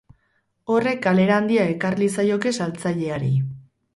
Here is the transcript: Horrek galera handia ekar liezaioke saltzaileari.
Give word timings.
Horrek 0.75 1.03
galera 1.07 1.35
handia 1.41 1.67
ekar 1.73 1.99
liezaioke 2.01 2.55
saltzaileari. 2.65 3.33